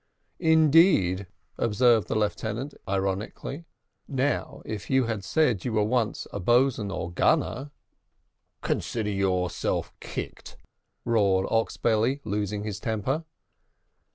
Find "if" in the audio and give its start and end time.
4.65-4.89